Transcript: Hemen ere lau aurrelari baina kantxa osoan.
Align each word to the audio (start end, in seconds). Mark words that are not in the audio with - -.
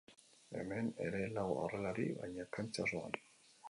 Hemen 0.59 0.89
ere 1.09 1.21
lau 1.37 1.45
aurrelari 1.59 2.09
baina 2.25 2.51
kantxa 2.59 2.91
osoan. 2.91 3.25